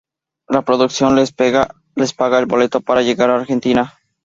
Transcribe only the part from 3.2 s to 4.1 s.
a Argentina.